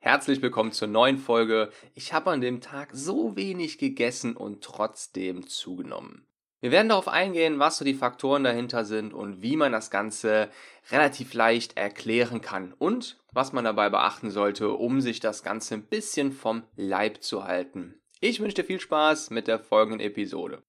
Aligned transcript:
Herzlich 0.00 0.40
willkommen 0.40 0.70
zur 0.70 0.86
neuen 0.86 1.18
Folge. 1.18 1.72
Ich 1.94 2.12
habe 2.12 2.30
an 2.30 2.40
dem 2.40 2.60
Tag 2.60 2.90
so 2.92 3.34
wenig 3.34 3.78
gegessen 3.78 4.36
und 4.36 4.62
trotzdem 4.62 5.48
zugenommen. 5.48 6.24
Wir 6.60 6.70
werden 6.70 6.88
darauf 6.88 7.08
eingehen, 7.08 7.58
was 7.58 7.78
so 7.78 7.84
die 7.84 7.94
Faktoren 7.94 8.44
dahinter 8.44 8.84
sind 8.84 9.12
und 9.12 9.42
wie 9.42 9.56
man 9.56 9.72
das 9.72 9.90
Ganze 9.90 10.50
relativ 10.92 11.34
leicht 11.34 11.76
erklären 11.76 12.40
kann 12.40 12.72
und 12.74 13.20
was 13.32 13.52
man 13.52 13.64
dabei 13.64 13.90
beachten 13.90 14.30
sollte, 14.30 14.70
um 14.70 15.00
sich 15.00 15.18
das 15.18 15.42
Ganze 15.42 15.74
ein 15.74 15.86
bisschen 15.86 16.30
vom 16.30 16.62
Leib 16.76 17.24
zu 17.24 17.42
halten. 17.42 18.00
Ich 18.20 18.38
wünsche 18.38 18.54
dir 18.54 18.64
viel 18.64 18.80
Spaß 18.80 19.30
mit 19.30 19.48
der 19.48 19.58
folgenden 19.58 20.00
Episode. 20.00 20.62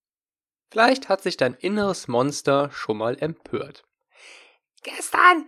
Vielleicht 0.71 1.07
hat 1.07 1.21
sich 1.21 1.37
dein 1.37 1.53
inneres 1.53 2.07
Monster 2.07 2.71
schon 2.71 2.98
mal 2.98 3.15
empört. 3.20 3.84
Gestern 4.81 5.48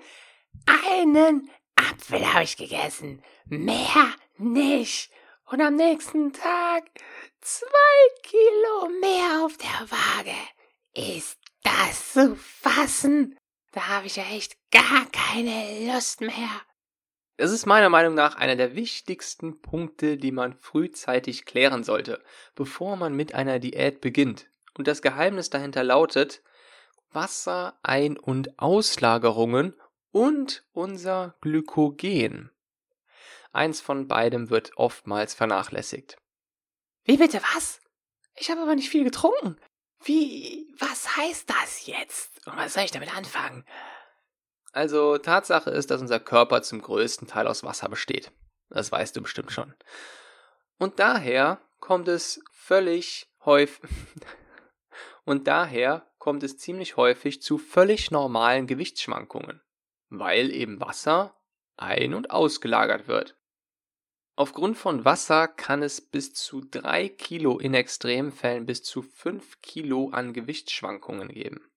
einen 0.67 1.49
Apfel 1.89 2.33
habe 2.33 2.43
ich 2.43 2.57
gegessen. 2.57 3.23
Mehr 3.45 4.13
nicht. 4.37 5.11
Und 5.45 5.61
am 5.61 5.75
nächsten 5.75 6.31
Tag 6.33 6.83
zwei 7.41 7.67
Kilo 8.23 8.89
mehr 9.01 9.45
auf 9.45 9.57
der 9.57 9.89
Waage. 9.89 10.35
Ist 10.93 11.39
das 11.63 12.13
zu 12.13 12.35
fassen? 12.35 13.37
Da 13.71 13.87
habe 13.87 14.07
ich 14.07 14.15
ja 14.17 14.23
echt 14.31 14.57
gar 14.71 15.05
keine 15.11 15.91
Lust 15.93 16.21
mehr. 16.21 16.49
Das 17.37 17.51
ist 17.51 17.65
meiner 17.65 17.89
Meinung 17.89 18.13
nach 18.13 18.35
einer 18.35 18.55
der 18.55 18.75
wichtigsten 18.75 19.61
Punkte, 19.61 20.17
die 20.17 20.31
man 20.31 20.53
frühzeitig 20.53 21.45
klären 21.45 21.83
sollte, 21.83 22.23
bevor 22.55 22.97
man 22.97 23.15
mit 23.15 23.33
einer 23.33 23.59
Diät 23.59 23.99
beginnt. 23.99 24.47
Und 24.77 24.87
das 24.87 25.01
Geheimnis 25.01 25.49
dahinter 25.49 25.83
lautet 25.83 26.43
Wasser, 27.11 27.79
Ein- 27.83 28.17
und 28.17 28.59
Auslagerungen 28.59 29.75
und 30.11 30.63
unser 30.73 31.35
Glykogen. 31.41 32.51
Eins 33.51 33.81
von 33.81 34.07
beidem 34.07 34.49
wird 34.49 34.71
oftmals 34.77 35.33
vernachlässigt. 35.33 36.17
Wie 37.03 37.17
bitte 37.17 37.41
was? 37.55 37.81
Ich 38.35 38.49
habe 38.49 38.61
aber 38.61 38.75
nicht 38.75 38.89
viel 38.89 39.03
getrunken. 39.03 39.57
Wie, 40.03 40.73
was 40.79 41.17
heißt 41.17 41.49
das 41.49 41.85
jetzt? 41.85 42.47
Und 42.47 42.57
was 42.57 42.73
soll 42.73 42.83
ich 42.83 42.91
damit 42.91 43.15
anfangen? 43.15 43.65
Also, 44.71 45.17
Tatsache 45.17 45.69
ist, 45.69 45.91
dass 45.91 46.01
unser 46.01 46.19
Körper 46.19 46.61
zum 46.61 46.81
größten 46.81 47.27
Teil 47.27 47.47
aus 47.47 47.63
Wasser 47.63 47.89
besteht. 47.89 48.31
Das 48.69 48.91
weißt 48.91 49.15
du 49.15 49.21
bestimmt 49.21 49.51
schon. 49.51 49.73
Und 50.77 50.99
daher 50.99 51.59
kommt 51.79 52.07
es 52.07 52.41
völlig 52.53 53.29
häufig, 53.43 53.89
und 55.25 55.47
daher 55.47 56.09
kommt 56.19 56.43
es 56.43 56.57
ziemlich 56.57 56.95
häufig 56.95 57.41
zu 57.41 57.57
völlig 57.57 58.11
normalen 58.11 58.65
Gewichtsschwankungen 58.65 59.61
weil 60.11 60.51
eben 60.51 60.79
Wasser 60.79 61.35
ein- 61.77 62.13
und 62.13 62.29
ausgelagert 62.29 63.07
wird. 63.07 63.35
Aufgrund 64.35 64.77
von 64.77 65.03
Wasser 65.03 65.47
kann 65.47 65.81
es 65.81 66.01
bis 66.01 66.33
zu 66.33 66.61
3 66.61 67.09
Kilo 67.09 67.57
in 67.57 67.73
Extremfällen 67.73 68.65
bis 68.65 68.83
zu 68.83 69.01
5 69.01 69.61
Kilo 69.61 70.09
an 70.11 70.33
Gewichtsschwankungen 70.33 71.29
geben. 71.29 71.67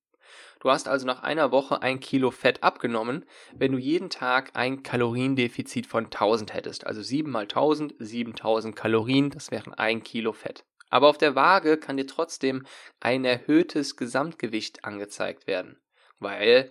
Du 0.61 0.71
hast 0.71 0.89
also 0.89 1.07
nach 1.07 1.23
einer 1.23 1.53
Woche 1.53 1.83
ein 1.83 2.01
Kilo 2.01 2.31
Fett 2.31 2.63
abgenommen, 2.63 3.27
wenn 3.55 3.73
du 3.73 3.79
jeden 3.79 4.09
Tag 4.09 4.53
ein 4.55 4.83
Kaloriendefizit 4.83 5.87
von 5.87 6.07
1000 6.07 6.55
hättest. 6.55 6.87
Also 6.87 7.03
7 7.03 7.31
mal 7.31 7.43
1000, 7.43 7.95
7000 7.99 8.75
Kalorien, 8.75 9.31
das 9.31 9.51
wären 9.51 9.75
ein 9.75 10.03
Kilo 10.03 10.33
Fett. 10.33 10.65
Aber 10.89 11.09
auf 11.09 11.19
der 11.19 11.35
Waage 11.35 11.77
kann 11.77 11.99
dir 11.99 12.07
trotzdem 12.07 12.67
ein 13.01 13.25
erhöhtes 13.25 13.97
Gesamtgewicht 13.97 14.85
angezeigt 14.85 15.47
werden, 15.47 15.81
weil 16.19 16.71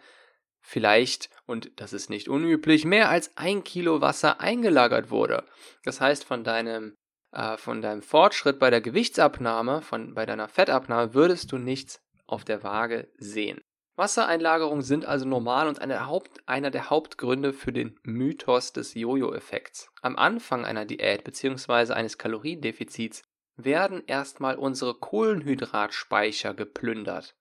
vielleicht, 0.64 1.30
und 1.46 1.80
das 1.80 1.94
ist 1.94 2.10
nicht 2.10 2.28
unüblich, 2.28 2.86
mehr 2.86 3.10
als 3.10 3.38
ein 3.38 3.64
Kilo 3.64 4.02
Wasser 4.02 4.42
eingelagert 4.42 5.12
wurde. 5.12 5.44
Das 5.84 6.02
heißt, 6.02 6.24
von 6.24 6.44
deinem, 6.44 6.96
äh, 7.32 7.58
von 7.58 7.82
deinem 7.82 8.02
Fortschritt 8.02 8.58
bei 8.58 8.72
der 8.72 8.82
Gewichtsabnahme, 8.82 9.82
von, 9.82 10.16
bei 10.16 10.26
deiner 10.26 10.48
Fettabnahme, 10.48 11.14
würdest 11.14 11.52
du 11.52 11.58
nichts 11.58 12.02
auf 12.26 12.46
der 12.46 12.64
Waage 12.64 13.10
sehen. 13.18 13.62
Wassereinlagerungen 13.96 14.82
sind 14.82 15.06
also 15.06 15.28
normal 15.28 15.68
und 15.68 15.80
eine 15.80 16.08
Haupt, 16.08 16.40
einer 16.48 16.72
der 16.72 16.90
Hauptgründe 16.90 17.54
für 17.54 17.72
den 17.72 18.00
Mythos 18.02 18.74
des 18.74 18.96
Jojo-Effekts. 18.96 19.90
Am 20.02 20.16
Anfang 20.16 20.66
einer 20.66 20.86
Diät 20.86 21.24
bzw. 21.24 21.94
eines 21.94 22.18
Kaloriendefizits 22.18 23.22
werden 23.56 24.02
erstmal 24.08 24.56
unsere 24.56 24.96
Kohlenhydratspeicher 24.96 26.56
geplündert. 26.56 27.36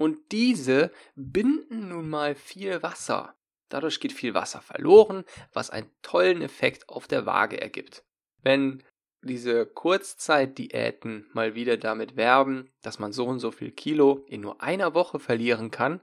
Und 0.00 0.32
diese 0.32 0.90
binden 1.14 1.90
nun 1.90 2.08
mal 2.08 2.34
viel 2.34 2.82
Wasser. 2.82 3.36
Dadurch 3.68 4.00
geht 4.00 4.14
viel 4.14 4.32
Wasser 4.32 4.62
verloren, 4.62 5.26
was 5.52 5.68
einen 5.68 5.90
tollen 6.00 6.40
Effekt 6.40 6.88
auf 6.88 7.06
der 7.06 7.26
Waage 7.26 7.60
ergibt. 7.60 8.02
Wenn 8.42 8.82
diese 9.20 9.66
Kurzzeitdiäten 9.66 11.28
mal 11.34 11.54
wieder 11.54 11.76
damit 11.76 12.16
werben, 12.16 12.72
dass 12.80 12.98
man 12.98 13.12
so 13.12 13.26
und 13.26 13.40
so 13.40 13.50
viel 13.50 13.72
Kilo 13.72 14.24
in 14.26 14.40
nur 14.40 14.62
einer 14.62 14.94
Woche 14.94 15.20
verlieren 15.20 15.70
kann, 15.70 16.00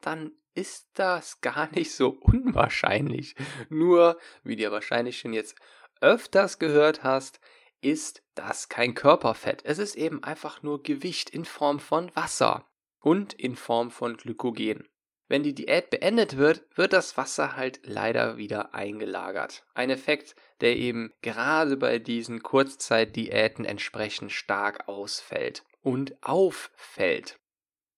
dann 0.00 0.32
ist 0.54 0.88
das 0.94 1.38
gar 1.42 1.70
nicht 1.72 1.92
so 1.92 2.16
unwahrscheinlich. 2.18 3.34
Nur, 3.68 4.18
wie 4.42 4.56
dir 4.56 4.72
wahrscheinlich 4.72 5.18
schon 5.18 5.34
jetzt 5.34 5.54
öfters 6.00 6.58
gehört 6.58 7.04
hast, 7.04 7.40
ist 7.82 8.22
das 8.34 8.70
kein 8.70 8.94
Körperfett. 8.94 9.66
Es 9.66 9.76
ist 9.76 9.96
eben 9.96 10.24
einfach 10.24 10.62
nur 10.62 10.82
Gewicht 10.82 11.28
in 11.28 11.44
Form 11.44 11.78
von 11.78 12.10
Wasser 12.16 12.66
und 13.02 13.34
in 13.34 13.56
Form 13.56 13.90
von 13.90 14.16
Glykogen. 14.16 14.88
Wenn 15.28 15.42
die 15.42 15.54
Diät 15.54 15.90
beendet 15.90 16.36
wird, 16.36 16.64
wird 16.76 16.92
das 16.92 17.16
Wasser 17.16 17.56
halt 17.56 17.80
leider 17.84 18.36
wieder 18.36 18.74
eingelagert. 18.74 19.64
Ein 19.74 19.90
Effekt, 19.90 20.36
der 20.60 20.76
eben 20.76 21.12
gerade 21.22 21.76
bei 21.76 21.98
diesen 21.98 22.42
Kurzzeitdiäten 22.42 23.64
entsprechend 23.64 24.32
stark 24.32 24.88
ausfällt 24.88 25.64
und 25.80 26.22
auffällt. 26.22 27.38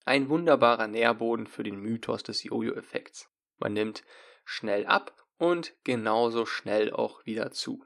Ein 0.04 0.28
wunderbarer 0.28 0.86
Nährboden 0.86 1.46
für 1.46 1.62
den 1.62 1.80
Mythos 1.80 2.22
des 2.22 2.44
Jojo-Effekts. 2.44 3.28
Man 3.58 3.72
nimmt 3.72 4.04
schnell 4.44 4.86
ab 4.86 5.14
und 5.36 5.74
genauso 5.82 6.46
schnell 6.46 6.92
auch 6.92 7.24
wieder 7.26 7.50
zu. 7.50 7.84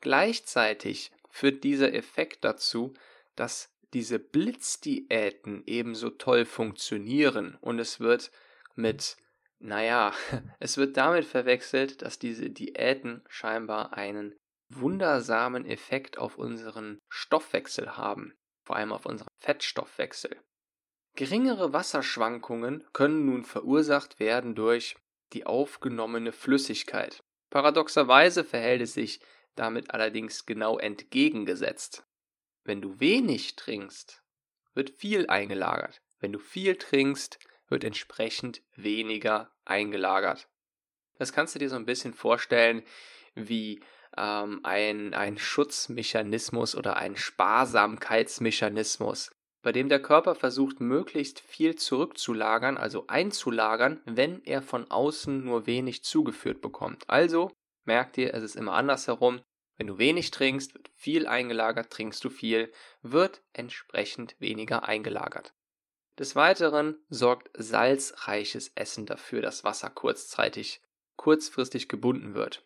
Gleichzeitig 0.00 1.10
führt 1.30 1.64
dieser 1.64 1.92
Effekt 1.92 2.44
dazu, 2.44 2.94
dass 3.34 3.73
diese 3.94 4.18
Blitzdiäten 4.18 5.62
ebenso 5.66 6.10
toll 6.10 6.44
funktionieren 6.44 7.56
und 7.60 7.78
es 7.78 8.00
wird 8.00 8.30
mit, 8.74 9.16
naja, 9.60 10.12
es 10.58 10.76
wird 10.76 10.96
damit 10.96 11.24
verwechselt, 11.24 12.02
dass 12.02 12.18
diese 12.18 12.50
Diäten 12.50 13.24
scheinbar 13.28 13.94
einen 13.94 14.34
wundersamen 14.68 15.64
Effekt 15.64 16.18
auf 16.18 16.36
unseren 16.36 16.98
Stoffwechsel 17.08 17.96
haben, 17.96 18.34
vor 18.64 18.76
allem 18.76 18.92
auf 18.92 19.06
unseren 19.06 19.28
Fettstoffwechsel. 19.40 20.36
Geringere 21.16 21.72
Wasserschwankungen 21.72 22.84
können 22.92 23.26
nun 23.26 23.44
verursacht 23.44 24.18
werden 24.18 24.56
durch 24.56 24.96
die 25.32 25.46
aufgenommene 25.46 26.32
Flüssigkeit. 26.32 27.22
Paradoxerweise 27.50 28.42
verhält 28.42 28.82
es 28.82 28.94
sich 28.94 29.20
damit 29.54 29.92
allerdings 29.92 30.44
genau 30.44 30.78
entgegengesetzt. 30.78 32.04
Wenn 32.64 32.80
du 32.80 32.98
wenig 32.98 33.56
trinkst, 33.56 34.22
wird 34.74 34.90
viel 34.90 35.28
eingelagert. 35.28 36.02
Wenn 36.18 36.32
du 36.32 36.38
viel 36.38 36.76
trinkst, 36.76 37.38
wird 37.68 37.84
entsprechend 37.84 38.62
weniger 38.74 39.52
eingelagert. 39.64 40.48
Das 41.18 41.32
kannst 41.32 41.54
du 41.54 41.58
dir 41.58 41.68
so 41.68 41.76
ein 41.76 41.86
bisschen 41.86 42.14
vorstellen 42.14 42.82
wie 43.34 43.80
ähm, 44.16 44.60
ein, 44.62 45.12
ein 45.14 45.38
Schutzmechanismus 45.38 46.74
oder 46.74 46.96
ein 46.96 47.16
Sparsamkeitsmechanismus, 47.16 49.30
bei 49.62 49.70
dem 49.72 49.88
der 49.88 50.02
Körper 50.02 50.34
versucht, 50.34 50.80
möglichst 50.80 51.40
viel 51.40 51.76
zurückzulagern, 51.76 52.76
also 52.76 53.06
einzulagern, 53.06 54.02
wenn 54.04 54.42
er 54.44 54.60
von 54.62 54.90
außen 54.90 55.42
nur 55.44 55.66
wenig 55.66 56.04
zugeführt 56.04 56.60
bekommt. 56.60 57.08
Also 57.08 57.50
merkt 57.84 58.18
ihr, 58.18 58.34
es 58.34 58.42
ist 58.42 58.56
immer 58.56 58.74
andersherum. 58.74 59.40
Wenn 59.76 59.88
du 59.88 59.98
wenig 59.98 60.30
trinkst, 60.30 60.74
wird 60.74 60.90
viel 60.94 61.26
eingelagert, 61.26 61.90
trinkst 61.90 62.24
du 62.24 62.30
viel, 62.30 62.72
wird 63.02 63.42
entsprechend 63.52 64.36
weniger 64.38 64.84
eingelagert. 64.88 65.52
Des 66.18 66.36
Weiteren 66.36 66.96
sorgt 67.08 67.50
salzreiches 67.54 68.70
Essen 68.76 69.04
dafür, 69.04 69.42
dass 69.42 69.64
Wasser 69.64 69.90
kurzzeitig, 69.90 70.80
kurzfristig 71.16 71.88
gebunden 71.88 72.34
wird. 72.34 72.64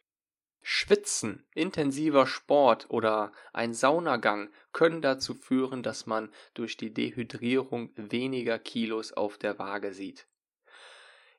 Schwitzen, 0.60 1.46
intensiver 1.54 2.26
Sport 2.26 2.90
oder 2.90 3.32
ein 3.54 3.72
Saunagang 3.72 4.50
können 4.72 5.00
dazu 5.00 5.32
führen, 5.32 5.82
dass 5.82 6.04
man 6.04 6.30
durch 6.52 6.76
die 6.76 6.92
Dehydrierung 6.92 7.90
weniger 7.96 8.58
Kilos 8.58 9.12
auf 9.12 9.38
der 9.38 9.58
Waage 9.58 9.94
sieht. 9.94 10.26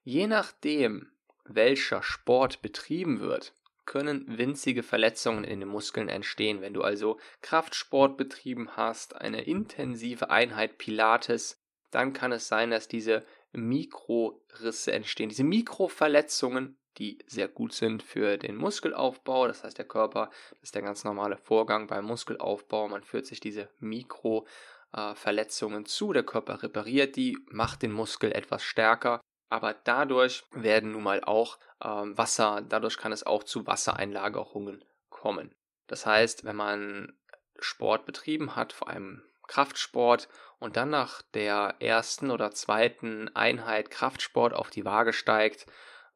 Je 0.04 0.26
nachdem, 0.26 1.12
welcher 1.44 2.02
Sport 2.02 2.64
betrieben 2.64 3.20
wird, 3.20 3.54
können 3.90 4.38
winzige 4.38 4.84
Verletzungen 4.84 5.44
in 5.44 5.60
den 5.60 5.68
Muskeln 5.68 6.08
entstehen. 6.10 6.62
Wenn 6.62 6.76
du 6.76 6.84
also 6.84 7.20
Kraftsport 7.42 8.18
betrieben 8.18 8.78
hast, 8.78 9.16
eine 9.16 9.42
intensive 9.42 10.30
Einheit 10.30 10.78
Pilates, 10.78 11.60
dann 11.90 12.14
kann 12.14 12.32
es 12.32 12.48
sein, 12.48 12.70
dass 12.70 12.88
diese 12.88 13.26
Mikrorisse 13.52 14.92
entstehen. 14.92 15.30
Diese 15.30 15.44
Mikroverletzungen, 15.44 16.78
die 17.00 17.18
sehr 17.26 17.48
gut 17.48 17.74
sind 17.74 18.04
für 18.04 18.38
den 18.38 18.58
Muskelaufbau. 18.58 19.48
Das 19.48 19.64
heißt, 19.64 19.80
der 19.80 19.88
Körper, 19.88 20.30
das 20.52 20.62
ist 20.62 20.76
der 20.76 20.84
ganz 20.84 21.04
normale 21.04 21.38
Vorgang 21.38 21.88
beim 21.88 22.06
Muskelaufbau. 22.06 22.90
Man 22.90 23.04
führt 23.04 23.26
sich 23.26 23.40
diese 23.40 23.70
Mikroverletzungen 23.80 25.88
zu. 25.88 26.14
Der 26.14 26.22
Körper 26.24 26.62
repariert 26.62 27.16
die, 27.16 27.40
macht 27.48 27.82
den 27.82 27.92
Muskel 27.92 28.32
etwas 28.34 28.62
stärker. 28.62 29.20
Aber 29.50 29.74
dadurch 29.84 30.44
werden 30.52 30.92
nun 30.92 31.04
mal 31.04 31.24
auch 31.24 31.58
ähm, 31.84 32.18
Wasser, 32.18 32.62
dadurch 32.68 32.98
kann 32.98 33.12
es 33.12 33.26
auch 33.26 33.44
zu 33.44 33.66
Wassereinlagerungen 33.66 34.86
kommen. 35.10 35.56
Das 35.88 36.06
heißt, 36.06 36.46
wenn 36.46 36.56
man 36.56 37.14
Sport 37.60 38.06
betrieben 38.06 38.56
hat, 38.56 38.74
vor 38.74 38.90
allem 38.90 39.24
Kraftsport 39.48 40.30
und 40.60 40.78
dann 40.78 40.92
nach 40.92 41.22
der 41.34 41.76
ersten 41.80 42.30
oder 42.32 42.52
zweiten 42.52 43.36
Einheit 43.36 43.90
Kraftsport 43.90 44.54
auf 44.54 44.70
die 44.70 44.86
Waage 44.86 45.14
steigt, 45.14 45.66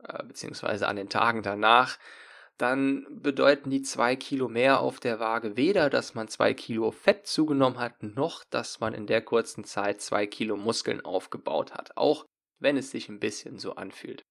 äh, 0.04 0.24
beziehungsweise 0.24 0.88
an 0.88 0.96
den 0.96 1.10
Tagen 1.10 1.42
danach, 1.42 1.98
dann 2.58 3.08
bedeuten 3.10 3.72
die 3.72 3.82
zwei 3.82 4.16
Kilo 4.16 4.48
mehr 4.48 4.80
auf 4.80 5.00
der 5.00 5.20
Waage 5.20 5.58
weder, 5.58 5.90
dass 5.90 6.14
man 6.14 6.28
zwei 6.28 6.54
Kilo 6.54 6.92
Fett 6.92 7.26
zugenommen 7.26 7.80
hat, 7.80 8.04
noch 8.04 8.44
dass 8.52 8.80
man 8.80 8.94
in 8.94 9.08
der 9.08 9.24
kurzen 9.24 9.64
Zeit 9.64 10.02
zwei 10.02 10.28
Kilo 10.28 10.56
Muskeln 10.56 11.04
aufgebaut 11.04 11.74
hat, 11.74 11.98
auch 11.98 12.26
wenn 12.60 12.78
es 12.78 12.92
sich 12.92 13.10
ein 13.10 13.20
bisschen 13.20 13.58
so 13.60 13.76
anfühlt. 13.76 14.24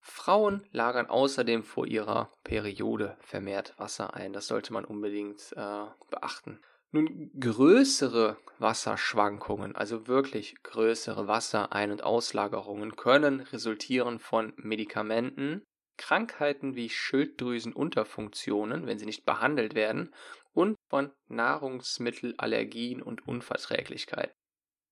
Frauen 0.00 0.66
lagern 0.72 1.06
außerdem 1.06 1.62
vor 1.62 1.86
ihrer 1.86 2.32
Periode 2.42 3.16
vermehrt 3.20 3.74
Wasser 3.78 4.14
ein. 4.14 4.32
Das 4.32 4.48
sollte 4.48 4.72
man 4.72 4.84
unbedingt 4.84 5.52
äh, 5.52 5.84
beachten. 6.10 6.60
Nun, 6.90 7.30
größere 7.40 8.36
Wasserschwankungen, 8.58 9.74
also 9.74 10.08
wirklich 10.08 10.62
größere 10.62 11.26
Wasserein- 11.26 11.90
und 11.90 12.02
Auslagerungen, 12.02 12.96
können 12.96 13.40
resultieren 13.40 14.18
von 14.18 14.52
Medikamenten, 14.56 15.64
Krankheiten 15.96 16.74
wie 16.74 16.90
Schilddrüsenunterfunktionen, 16.90 18.86
wenn 18.86 18.98
sie 18.98 19.06
nicht 19.06 19.24
behandelt 19.24 19.74
werden, 19.74 20.12
und 20.52 20.76
von 20.90 21.12
Nahrungsmittelallergien 21.28 23.00
und 23.00 23.26
Unverträglichkeiten. 23.26 24.34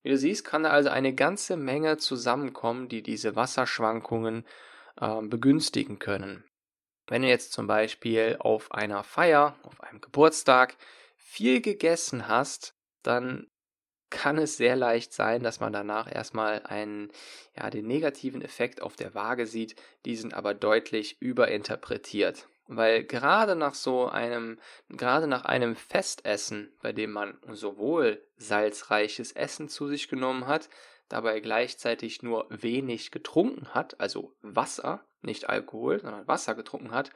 Wie 0.03 0.11
du 0.11 0.17
siehst, 0.17 0.45
kann 0.45 0.63
da 0.63 0.71
also 0.71 0.89
eine 0.89 1.15
ganze 1.15 1.57
Menge 1.57 1.99
zusammenkommen, 1.99 2.89
die 2.89 3.03
diese 3.03 3.37
Wasserschwankungen 3.37 4.47
äh, 5.01 5.23
begünstigen 5.23 5.99
können. 5.99 6.45
Wenn 7.07 7.23
du 7.23 7.29
jetzt 7.29 7.53
zum 7.53 7.67
Beispiel 7.67 8.37
auf 8.39 8.73
einer 8.73 9.03
Feier, 9.03 9.59
auf 9.65 9.81
einem 9.83 10.01
Geburtstag 10.01 10.77
viel 11.17 11.61
gegessen 11.61 12.29
hast, 12.29 12.75
dann 13.03 13.49
kann 14.11 14.39
es 14.39 14.57
sehr 14.57 14.77
leicht 14.77 15.13
sein, 15.13 15.43
dass 15.43 15.61
man 15.61 15.73
danach 15.73 16.13
erstmal 16.13 16.63
einen, 16.65 17.13
ja, 17.57 17.71
den 17.71 17.87
negativen 17.87 18.43
Effekt 18.43 18.83
auf 18.83 18.97
der 18.97 19.15
Waage 19.15 19.47
sieht, 19.47 19.77
diesen 20.05 20.33
aber 20.33 20.53
deutlich 20.53 21.21
überinterpretiert. 21.21 22.49
Weil 22.73 23.03
gerade 23.03 23.57
nach 23.57 23.75
so 23.75 24.07
einem, 24.07 24.61
gerade 24.89 25.27
nach 25.27 25.45
einem 25.45 25.75
Festessen, 25.75 26.73
bei 26.81 26.93
dem 26.93 27.11
man 27.11 27.37
sowohl 27.49 28.25
salzreiches 28.37 29.33
Essen 29.33 29.69
zu 29.69 29.89
sich 29.89 30.07
genommen 30.07 30.47
hat, 30.47 30.69
dabei 31.09 31.41
gleichzeitig 31.41 32.23
nur 32.23 32.47
wenig 32.49 33.11
getrunken 33.11 33.75
hat, 33.75 33.99
also 33.99 34.37
Wasser, 34.41 35.05
nicht 35.23 35.49
Alkohol, 35.49 36.01
sondern 36.01 36.27
Wasser 36.29 36.55
getrunken 36.55 36.93
hat 36.93 37.11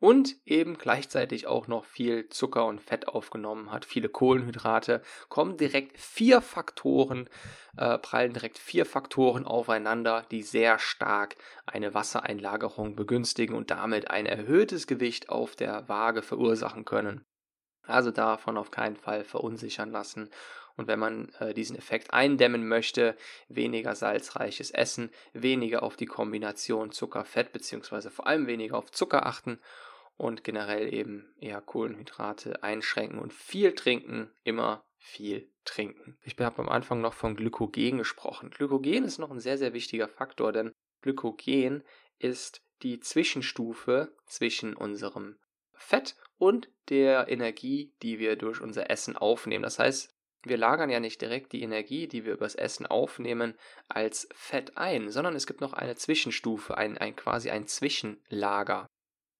und 0.00 0.36
eben 0.44 0.76
gleichzeitig 0.76 1.46
auch 1.46 1.66
noch 1.66 1.84
viel 1.84 2.28
Zucker 2.28 2.66
und 2.66 2.82
Fett 2.82 3.08
aufgenommen 3.08 3.70
hat, 3.70 3.84
viele 3.84 4.08
Kohlenhydrate, 4.08 5.02
kommen 5.28 5.56
direkt 5.56 5.98
vier 5.98 6.40
Faktoren, 6.42 7.28
äh, 7.76 7.98
prallen 7.98 8.32
direkt 8.32 8.58
vier 8.58 8.86
Faktoren 8.86 9.46
aufeinander, 9.46 10.26
die 10.30 10.42
sehr 10.42 10.78
stark 10.78 11.36
eine 11.64 11.94
Wassereinlagerung 11.94 12.96
begünstigen 12.96 13.56
und 13.56 13.70
damit 13.70 14.10
ein 14.10 14.26
erhöhtes 14.26 14.86
Gewicht 14.86 15.28
auf 15.28 15.56
der 15.56 15.88
Waage 15.88 16.22
verursachen 16.22 16.84
können. 16.84 17.24
Also 17.86 18.10
davon 18.10 18.56
auf 18.56 18.70
keinen 18.70 18.96
Fall 18.96 19.24
verunsichern 19.24 19.90
lassen. 19.90 20.30
Und 20.76 20.88
wenn 20.88 20.98
man 20.98 21.28
äh, 21.38 21.54
diesen 21.54 21.76
Effekt 21.76 22.12
eindämmen 22.12 22.66
möchte, 22.66 23.16
weniger 23.48 23.94
salzreiches 23.94 24.70
Essen, 24.70 25.10
weniger 25.32 25.82
auf 25.82 25.96
die 25.96 26.06
Kombination 26.06 26.90
Zucker-Fett, 26.90 27.52
beziehungsweise 27.52 28.10
vor 28.10 28.26
allem 28.26 28.46
weniger 28.46 28.76
auf 28.76 28.90
Zucker 28.90 29.26
achten 29.26 29.60
und 30.16 30.44
generell 30.44 30.92
eben 30.92 31.34
eher 31.38 31.60
Kohlenhydrate 31.60 32.62
einschränken 32.62 33.18
und 33.18 33.32
viel 33.32 33.74
trinken, 33.74 34.30
immer 34.42 34.84
viel 34.96 35.48
trinken. 35.64 36.16
Ich 36.22 36.36
habe 36.38 36.58
am 36.58 36.68
Anfang 36.68 37.00
noch 37.00 37.14
von 37.14 37.36
Glykogen 37.36 37.98
gesprochen. 37.98 38.50
Glykogen 38.50 39.04
ist 39.04 39.18
noch 39.18 39.30
ein 39.30 39.40
sehr, 39.40 39.58
sehr 39.58 39.74
wichtiger 39.74 40.08
Faktor, 40.08 40.52
denn 40.52 40.72
Glykogen 41.02 41.84
ist 42.18 42.62
die 42.82 43.00
Zwischenstufe 43.00 44.14
zwischen 44.26 44.74
unserem 44.74 45.36
Fett 45.72 46.16
und 46.38 46.70
der 46.88 47.28
Energie, 47.28 47.92
die 48.02 48.18
wir 48.18 48.36
durch 48.36 48.60
unser 48.60 48.90
Essen 48.90 49.16
aufnehmen. 49.16 49.62
Das 49.62 49.78
heißt, 49.78 50.13
wir 50.44 50.56
lagern 50.56 50.90
ja 50.90 51.00
nicht 51.00 51.20
direkt 51.20 51.52
die 51.52 51.62
Energie, 51.62 52.06
die 52.06 52.24
wir 52.24 52.34
übers 52.34 52.54
Essen 52.54 52.86
aufnehmen, 52.86 53.54
als 53.88 54.28
Fett 54.34 54.76
ein, 54.76 55.10
sondern 55.10 55.34
es 55.34 55.46
gibt 55.46 55.60
noch 55.60 55.72
eine 55.72 55.96
Zwischenstufe, 55.96 56.76
ein, 56.76 56.98
ein 56.98 57.16
quasi 57.16 57.50
ein 57.50 57.66
Zwischenlager. 57.66 58.86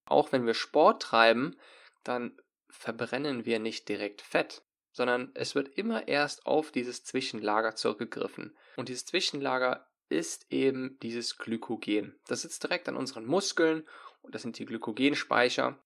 Auch 0.07 0.33
wenn 0.33 0.47
wir 0.47 0.55
Sport 0.55 1.03
treiben, 1.03 1.57
dann 2.03 2.39
verbrennen 2.69 3.45
wir 3.45 3.59
nicht 3.59 3.89
direkt 3.89 4.21
Fett, 4.21 4.63
sondern 4.93 5.31
es 5.35 5.55
wird 5.55 5.69
immer 5.77 6.09
erst 6.09 6.47
auf 6.47 6.71
dieses 6.71 7.05
Zwischenlager 7.05 7.75
zurückgegriffen. 7.75 8.57
Und 8.77 8.89
dieses 8.89 9.07
Zwischenlager 9.07 9.87
ist 10.09 10.47
eben 10.51 10.99
dieses 11.03 11.39
Glykogen. 11.39 12.19
Das 12.27 12.43
sitzt 12.43 12.63
direkt 12.63 12.89
an 12.89 12.97
unseren 12.97 13.25
Muskeln 13.27 13.89
und 14.23 14.35
das 14.35 14.43
sind 14.43 14.59
die 14.59 14.67
Glykogenspeicher. 14.67 15.79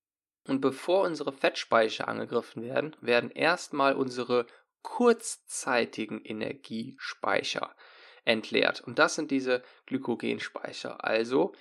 Und 0.47 0.61
bevor 0.61 1.03
unsere 1.03 1.33
Fettspeicher 1.33 2.09
angegriffen 2.09 2.63
werden, 2.63 2.97
werden 3.01 3.31
erstmal 3.31 3.95
unsere 3.95 4.47
kurzzeitigen 4.83 6.21
Energiespeicher 6.25 7.75
entleert. 8.25 8.81
Und 8.83 8.99
das 8.99 9.15
sind 9.15 9.31
diese 9.31 9.63
Glykogenspeicher. 9.87 11.05
Also, 11.05 11.53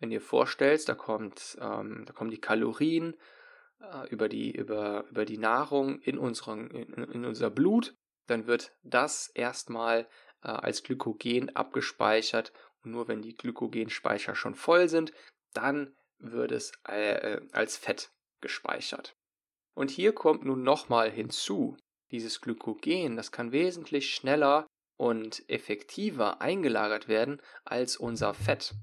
wenn 0.00 0.10
ihr 0.10 0.20
vorstellst, 0.20 0.88
da 0.88 0.94
kommt, 0.94 1.56
ähm, 1.60 2.04
da 2.06 2.12
kommen 2.12 2.30
die 2.30 2.40
Kalorien 2.40 3.16
äh, 3.80 4.08
über, 4.08 4.28
die, 4.28 4.52
über, 4.52 5.04
über 5.10 5.24
die 5.24 5.38
Nahrung 5.38 6.00
in, 6.00 6.18
unseren, 6.18 6.70
in, 6.70 6.92
in 6.92 7.24
unser 7.24 7.50
Blut, 7.50 7.94
dann 8.26 8.46
wird 8.46 8.72
das 8.82 9.28
erstmal 9.28 10.08
äh, 10.42 10.48
als 10.48 10.82
Glykogen 10.82 11.54
abgespeichert. 11.54 12.52
Und 12.82 12.92
nur 12.92 13.06
wenn 13.08 13.22
die 13.22 13.34
Glykogenspeicher 13.34 14.34
schon 14.34 14.54
voll 14.54 14.88
sind, 14.88 15.12
dann 15.52 15.94
wird 16.18 16.52
es 16.52 16.72
äh, 16.84 17.40
als 17.52 17.76
Fett 17.76 18.10
gespeichert. 18.40 19.16
Und 19.74 19.90
hier 19.90 20.12
kommt 20.12 20.44
nun 20.44 20.62
nochmal 20.62 21.10
hinzu, 21.10 21.76
dieses 22.12 22.40
Glykogen, 22.40 23.16
das 23.16 23.32
kann 23.32 23.50
wesentlich 23.52 24.14
schneller 24.14 24.66
und 24.96 25.48
effektiver 25.48 26.40
eingelagert 26.40 27.08
werden 27.08 27.42
als 27.64 27.96
unser 27.96 28.34
Fett. 28.34 28.74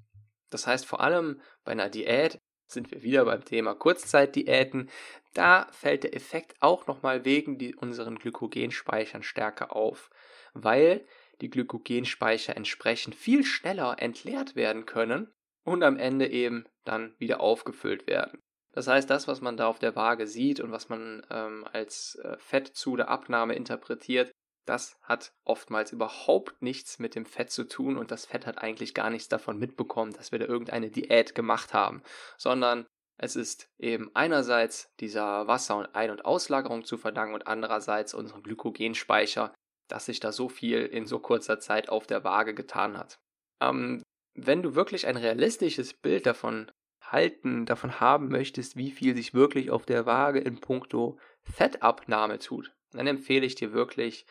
Das 0.50 0.68
heißt, 0.68 0.86
vor 0.86 1.00
allem 1.00 1.42
bei 1.64 1.72
einer 1.72 1.90
Diät 1.90 2.40
sind 2.68 2.92
wir 2.92 3.02
wieder 3.02 3.26
beim 3.26 3.46
Thema 3.46 3.74
Kurzzeitdiäten. 3.74 4.90
Da 5.34 5.68
fällt 5.72 6.04
der 6.04 6.16
Effekt 6.16 6.56
auch 6.60 6.88
nochmal 6.88 7.26
wegen 7.26 7.58
die, 7.58 7.76
unseren 7.76 8.18
Glykogenspeichern 8.18 9.24
stärker 9.24 9.76
auf, 9.76 10.10
weil 10.54 11.06
die 11.42 11.50
Glykogenspeicher 11.50 12.56
entsprechend 12.56 13.16
viel 13.16 13.44
schneller 13.44 13.96
entleert 14.00 14.56
werden 14.56 14.86
können 14.86 15.32
und 15.64 15.84
am 15.84 15.98
Ende 15.98 16.28
eben 16.30 16.66
dann 16.84 17.16
wieder 17.18 17.42
aufgefüllt 17.42 18.08
werden. 18.08 18.42
Das 18.72 18.88
heißt, 18.88 19.10
das, 19.10 19.28
was 19.28 19.42
man 19.42 19.58
da 19.58 19.68
auf 19.68 19.80
der 19.80 19.96
Waage 19.96 20.28
sieht 20.28 20.60
und 20.60 20.72
was 20.72 20.90
man 20.90 21.26
ähm, 21.32 21.66
als 21.74 22.16
äh, 22.24 22.38
Fett 22.38 22.68
zu 22.68 22.96
der 22.96 23.10
Abnahme 23.10 23.56
interpretiert, 23.56 24.32
das 24.66 25.00
hat 25.02 25.34
oftmals 25.46 25.92
überhaupt 25.92 26.62
nichts 26.62 27.00
mit 27.00 27.16
dem 27.16 27.26
Fett 27.26 27.50
zu 27.50 27.64
tun 27.64 27.98
und 27.98 28.12
das 28.12 28.26
Fett 28.28 28.46
hat 28.46 28.60
eigentlich 28.60 28.94
gar 28.94 29.10
nichts 29.10 29.28
davon 29.28 29.58
mitbekommen, 29.58 30.14
dass 30.14 30.32
wir 30.32 30.38
da 30.38 30.46
irgendeine 30.46 30.92
Diät 30.92 31.34
gemacht 31.34 31.74
haben, 31.74 32.04
sondern 32.38 32.86
es 33.18 33.36
ist 33.36 33.68
eben 33.80 34.12
einerseits 34.14 34.94
dieser 35.00 35.48
Wasser- 35.48 35.78
und 35.78 35.96
Ein- 35.96 36.12
und 36.12 36.24
Auslagerung 36.24 36.86
zu 36.86 36.98
verdanken 36.98 37.34
und 37.34 37.48
andererseits 37.48 38.14
unserem 38.14 38.44
Glykogenspeicher, 38.44 39.54
dass 39.90 40.06
sich 40.06 40.20
da 40.20 40.32
so 40.32 40.48
viel 40.48 40.86
in 40.86 41.08
so 41.08 41.20
kurzer 41.20 41.60
Zeit 41.60 41.90
auf 41.90 42.06
der 42.06 42.24
Waage 42.24 42.54
getan 42.54 42.98
hat. 42.98 43.18
Ähm, 43.62 44.04
wenn 44.36 44.62
du 44.62 44.76
wirklich 44.76 45.08
ein 45.08 45.18
realistisches 45.18 45.94
Bild 45.94 46.26
davon 46.28 46.72
halten, 47.12 47.66
davon 47.66 48.00
haben 48.00 48.30
möchtest, 48.30 48.76
wie 48.76 48.92
viel 48.92 49.16
sich 49.16 49.34
wirklich 49.34 49.72
auf 49.72 49.86
der 49.86 50.06
Waage 50.06 50.40
in 50.40 50.60
puncto 50.60 51.18
Fettabnahme 51.44 52.40
tut, 52.40 52.74
dann 52.92 53.08
empfehle 53.08 53.46
ich 53.46 53.56
dir 53.56 53.74
wirklich 53.74 54.26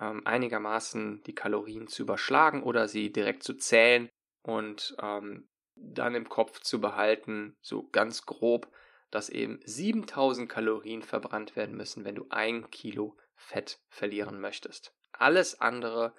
ähm, 0.00 0.26
einigermaßen 0.26 1.22
die 1.24 1.34
Kalorien 1.34 1.88
zu 1.88 2.02
überschlagen 2.02 2.62
oder 2.62 2.88
sie 2.88 3.12
direkt 3.12 3.42
zu 3.42 3.54
zählen 3.54 4.08
und 4.42 4.96
ähm, 5.00 5.48
dann 5.74 6.14
im 6.14 6.28
Kopf 6.28 6.60
zu 6.60 6.80
behalten, 6.80 7.56
so 7.60 7.88
ganz 7.88 8.26
grob, 8.26 8.70
dass 9.10 9.28
eben 9.28 9.60
7000 9.64 10.48
Kalorien 10.48 11.02
verbrannt 11.02 11.56
werden 11.56 11.76
müssen, 11.76 12.04
wenn 12.04 12.14
du 12.14 12.26
ein 12.30 12.70
Kilo 12.70 13.16
Fett 13.34 13.80
verlieren 13.88 14.40
möchtest. 14.40 14.94
Alles 15.12 15.60
andere 15.60 16.14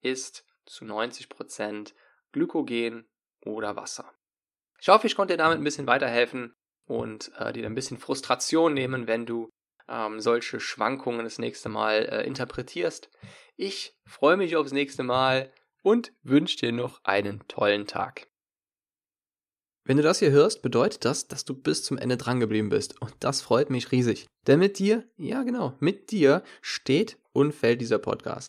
ist 0.00 0.46
zu 0.64 0.84
90% 0.84 1.92
Glykogen 2.32 3.08
oder 3.44 3.76
Wasser. 3.76 4.12
Ich 4.80 4.88
hoffe, 4.88 5.06
ich 5.06 5.14
konnte 5.14 5.34
dir 5.34 5.38
damit 5.38 5.58
ein 5.58 5.64
bisschen 5.64 5.86
weiterhelfen 5.86 6.54
und 6.86 7.32
äh, 7.38 7.52
dir 7.52 7.66
ein 7.66 7.74
bisschen 7.74 7.98
Frustration 7.98 8.72
nehmen, 8.74 9.06
wenn 9.06 9.26
du 9.26 9.50
ähm, 9.88 10.20
solche 10.20 10.60
Schwankungen 10.60 11.24
das 11.24 11.38
nächste 11.38 11.68
Mal 11.68 12.06
äh, 12.10 12.26
interpretierst. 12.26 13.10
Ich 13.56 13.94
freue 14.06 14.36
mich 14.36 14.56
aufs 14.56 14.72
nächste 14.72 15.02
Mal 15.02 15.52
und 15.82 16.12
wünsche 16.22 16.56
dir 16.56 16.72
noch 16.72 17.00
einen 17.04 17.46
tollen 17.48 17.86
Tag. 17.86 18.26
Wenn 19.84 19.96
du 19.96 20.02
das 20.02 20.18
hier 20.18 20.30
hörst, 20.30 20.62
bedeutet 20.62 21.04
das, 21.04 21.26
dass 21.26 21.44
du 21.44 21.54
bis 21.54 21.82
zum 21.82 21.98
Ende 21.98 22.16
drangeblieben 22.16 22.70
bist. 22.70 23.00
Und 23.00 23.14
das 23.20 23.40
freut 23.40 23.70
mich 23.70 23.92
riesig. 23.92 24.26
Denn 24.46 24.58
mit 24.58 24.78
dir, 24.78 25.04
ja 25.16 25.42
genau, 25.42 25.74
mit 25.80 26.10
dir 26.10 26.42
steht 26.60 27.18
und 27.32 27.52
fällt 27.52 27.80
dieser 27.80 27.98
Podcast. 27.98 28.48